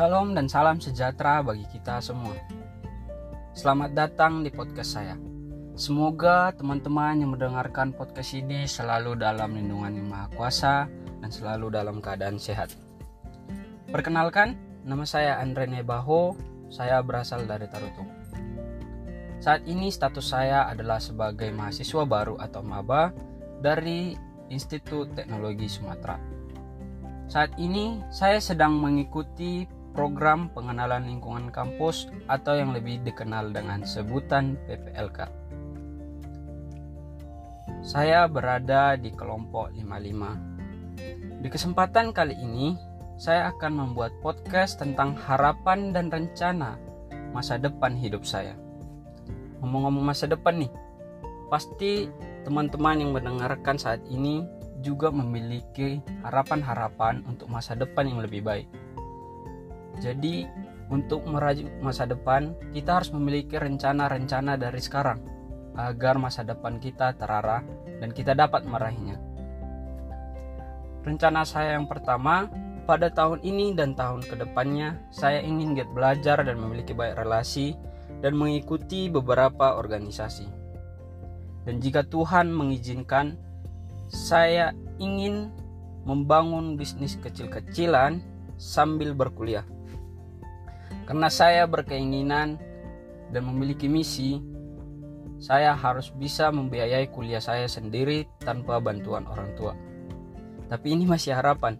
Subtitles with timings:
[0.00, 2.32] Salam dan salam sejahtera bagi kita semua.
[3.52, 5.12] Selamat datang di podcast saya.
[5.76, 10.88] Semoga teman-teman yang mendengarkan podcast ini selalu dalam lindungan Yang Maha Kuasa
[11.20, 12.72] dan selalu dalam keadaan sehat.
[13.92, 14.56] Perkenalkan,
[14.88, 16.32] nama saya Andre Nebaho,
[16.72, 18.08] saya berasal dari Tarutung.
[19.36, 23.12] Saat ini status saya adalah sebagai mahasiswa baru atau maba
[23.60, 24.16] dari
[24.48, 26.16] Institut Teknologi Sumatera.
[27.28, 34.58] Saat ini saya sedang mengikuti program pengenalan lingkungan kampus atau yang lebih dikenal dengan sebutan
[34.66, 35.28] PPLK.
[37.80, 41.40] Saya berada di kelompok 55.
[41.40, 42.76] Di kesempatan kali ini,
[43.20, 46.80] saya akan membuat podcast tentang harapan dan rencana
[47.30, 48.56] masa depan hidup saya
[49.60, 50.72] ngomong-ngomong masa depan nih
[51.52, 52.08] pasti
[52.42, 54.42] teman-teman yang mendengarkan saat ini
[54.80, 58.66] juga memiliki harapan-harapan untuk masa depan yang lebih baik
[60.00, 60.48] jadi
[60.90, 65.20] untuk merajut masa depan kita harus memiliki rencana-rencana dari sekarang
[65.78, 67.62] agar masa depan kita terarah
[68.02, 69.20] dan kita dapat meraihnya
[71.06, 72.50] rencana saya yang pertama
[72.90, 77.78] pada tahun ini dan tahun ke depannya saya ingin get belajar dan memiliki banyak relasi
[78.18, 80.50] dan mengikuti beberapa organisasi.
[81.64, 83.36] Dan jika Tuhan mengizinkan,
[84.10, 85.52] saya ingin
[86.02, 88.18] membangun bisnis kecil-kecilan
[88.58, 89.64] sambil berkuliah.
[91.10, 92.54] Karena saya berkeinginan
[93.34, 94.38] dan memiliki misi,
[95.42, 99.74] saya harus bisa membiayai kuliah saya sendiri tanpa bantuan orang tua.
[100.70, 101.74] Tapi ini masih harapan.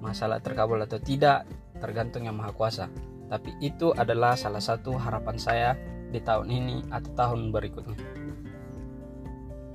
[0.00, 1.44] Masalah terkabul atau tidak
[1.76, 2.88] tergantung yang Maha Kuasa
[3.28, 5.70] tapi itu adalah salah satu harapan saya
[6.12, 7.98] di tahun ini atau tahun berikutnya.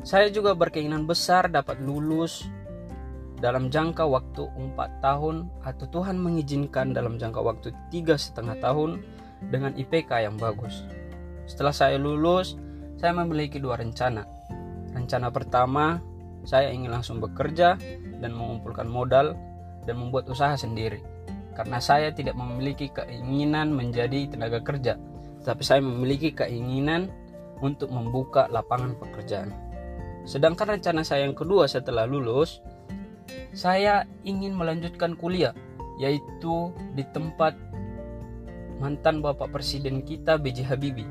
[0.05, 2.47] Saya juga berkeinginan besar dapat lulus
[3.39, 8.99] dalam jangka waktu 4 tahun atau Tuhan mengizinkan dalam jangka waktu tiga setengah tahun
[9.47, 10.83] dengan IPK yang bagus.
[11.47, 12.59] Setelah saya lulus,
[12.99, 14.27] saya memiliki dua rencana.
[14.91, 16.03] Rencana pertama,
[16.43, 17.79] saya ingin langsung bekerja
[18.19, 19.33] dan mengumpulkan modal
[19.87, 20.99] dan membuat usaha sendiri
[21.59, 24.95] karena saya tidak memiliki keinginan menjadi tenaga kerja,
[25.43, 27.11] tapi saya memiliki keinginan
[27.59, 29.51] untuk membuka lapangan pekerjaan.
[30.23, 32.63] Sedangkan rencana saya yang kedua setelah lulus,
[33.53, 35.53] saya ingin melanjutkan kuliah,
[35.97, 37.57] yaitu di tempat
[38.79, 40.63] mantan Bapak Presiden kita B.J.
[40.69, 41.09] Habibie,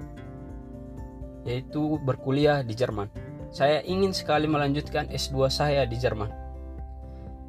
[1.44, 3.10] yaitu berkuliah di Jerman.
[3.48, 6.28] Saya ingin sekali melanjutkan S2 saya di Jerman.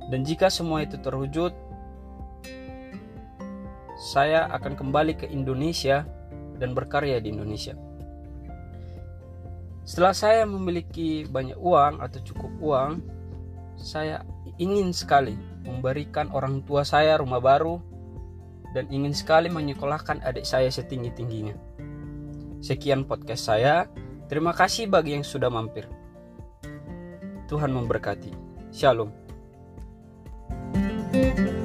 [0.09, 1.53] Dan jika semua itu terwujud,
[3.99, 6.07] saya akan kembali ke Indonesia
[6.55, 7.75] dan berkarya di Indonesia.
[9.83, 12.91] Setelah saya memiliki banyak uang atau cukup uang,
[13.75, 14.23] saya
[14.59, 17.79] ingin sekali memberikan orang tua saya rumah baru
[18.75, 21.55] dan ingin sekali menyekolahkan adik saya setinggi-tingginya.
[22.59, 23.87] Sekian podcast saya.
[24.29, 25.89] Terima kasih bagi yang sudah mampir.
[27.49, 28.29] Tuhan memberkati.
[28.69, 29.09] Shalom.
[31.09, 31.58] thank you